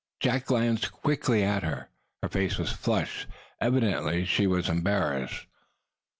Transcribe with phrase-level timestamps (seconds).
[0.19, 1.89] Jack glanced quickly at her.
[2.23, 3.27] Her face was flushed;
[3.61, 5.45] evidently she was embarrassed.